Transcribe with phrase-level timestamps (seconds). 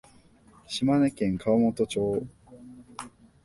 [0.65, 2.25] 島根県川本町